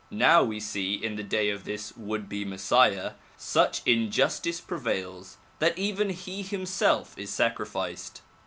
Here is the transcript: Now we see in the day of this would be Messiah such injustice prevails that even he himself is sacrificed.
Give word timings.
Now 0.09 0.41
we 0.43 0.59
see 0.59 0.95
in 0.95 1.15
the 1.15 1.21
day 1.21 1.51
of 1.51 1.63
this 1.63 1.95
would 1.95 2.27
be 2.27 2.43
Messiah 2.43 3.11
such 3.37 3.83
injustice 3.85 4.59
prevails 4.59 5.37
that 5.59 5.77
even 5.77 6.09
he 6.09 6.41
himself 6.41 7.15
is 7.19 7.29
sacrificed. 7.29 8.23